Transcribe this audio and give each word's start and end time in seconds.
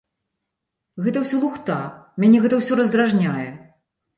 Гэта 1.07 1.17
ўсё 1.25 1.37
лухта, 1.43 1.77
мяне 2.25 2.37
гэта 2.47 2.55
ўсё 2.63 2.73
раздражняе! 2.81 3.49